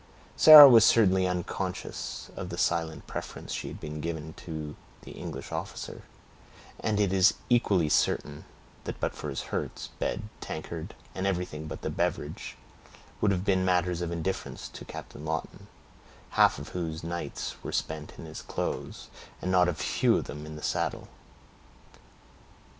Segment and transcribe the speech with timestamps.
[0.35, 5.51] Sarah was certainly unconscious of the silent preference she had been giving to the English
[5.51, 6.01] officer;
[6.79, 8.43] and it is equally certain,
[8.85, 12.57] that but for his hurts, bed, tankard, and everything but the beverage
[13.21, 15.67] would have been matters of indifference to Captain Lawton,
[16.31, 19.07] half of whose nights were spent in his clothes,
[19.39, 21.09] and not a few of them in the saddle.